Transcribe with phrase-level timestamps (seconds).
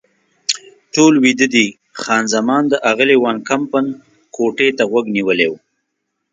[0.93, 1.67] ټول ویده دي،
[2.01, 3.85] خان زمان د اغلې وان کمپن
[4.35, 5.53] کوټې ته غوږ نیولی و.